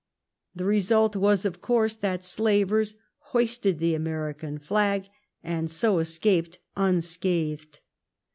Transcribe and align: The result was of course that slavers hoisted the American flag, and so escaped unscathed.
The 0.55 0.65
result 0.65 1.15
was 1.15 1.45
of 1.45 1.61
course 1.61 1.95
that 1.97 2.23
slavers 2.23 2.95
hoisted 3.35 3.77
the 3.77 3.93
American 3.93 4.57
flag, 4.57 5.05
and 5.43 5.69
so 5.69 5.99
escaped 5.99 6.57
unscathed. 6.75 7.77